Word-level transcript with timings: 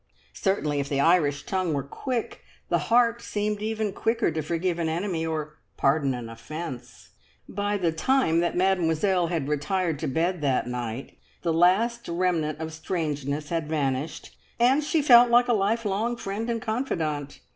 Certainly, 0.33 0.79
if 0.79 0.89
the 0.89 0.99
Irish 0.99 1.45
tongue 1.45 1.75
were 1.75 1.83
quick, 1.83 2.41
the 2.69 2.79
heart 2.89 3.21
seemed 3.21 3.61
even 3.61 3.93
quicker 3.93 4.31
to 4.31 4.41
forgive 4.41 4.79
an 4.79 4.89
enemy, 4.89 5.27
or 5.27 5.59
pardon 5.77 6.15
an 6.15 6.27
offence. 6.27 7.09
By 7.47 7.77
the 7.77 7.91
time 7.91 8.39
that 8.39 8.57
Mademoiselle 8.57 9.27
retired 9.29 9.99
to 9.99 10.07
bed 10.07 10.41
that 10.41 10.65
night 10.65 11.19
the 11.43 11.53
last 11.53 12.07
remnant 12.09 12.57
of 12.59 12.73
strangeness 12.73 13.49
had 13.49 13.69
vanished, 13.69 14.35
and 14.59 14.83
she 14.83 15.03
felt 15.03 15.29
like 15.29 15.47
a 15.47 15.53
lifelong 15.53 16.17
friend 16.17 16.49
and 16.49 16.59
confidante. 16.63 17.41